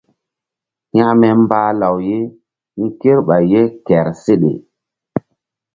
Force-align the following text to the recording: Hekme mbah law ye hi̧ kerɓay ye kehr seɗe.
Hekme 0.95 1.27
mbah 1.41 1.69
law 1.79 1.97
ye 2.07 2.19
hi̧ 2.77 2.87
kerɓay 2.99 3.43
ye 3.51 3.61
kehr 3.85 4.07
seɗe. 4.23 4.51